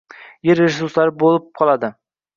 [0.49, 1.97] –yer resurslari bo‘lib qoladi.